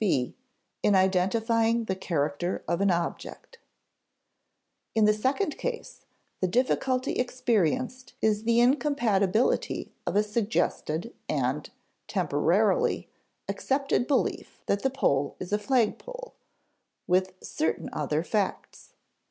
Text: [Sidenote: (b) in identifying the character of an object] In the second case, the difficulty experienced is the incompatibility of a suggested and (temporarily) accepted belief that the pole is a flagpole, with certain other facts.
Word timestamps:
[Sidenote: 0.03 0.27
(b) 0.29 0.35
in 0.81 0.95
identifying 0.95 1.83
the 1.83 1.95
character 1.95 2.63
of 2.67 2.81
an 2.81 2.89
object] 2.89 3.59
In 4.95 5.05
the 5.05 5.13
second 5.13 5.59
case, 5.59 6.07
the 6.39 6.47
difficulty 6.47 7.11
experienced 7.17 8.13
is 8.19 8.43
the 8.43 8.59
incompatibility 8.59 9.93
of 10.07 10.15
a 10.15 10.23
suggested 10.23 11.13
and 11.29 11.69
(temporarily) 12.07 13.09
accepted 13.47 14.07
belief 14.07 14.63
that 14.65 14.81
the 14.81 14.89
pole 14.89 15.35
is 15.39 15.53
a 15.53 15.59
flagpole, 15.59 16.33
with 17.05 17.33
certain 17.43 17.87
other 17.93 18.23
facts. 18.23 18.93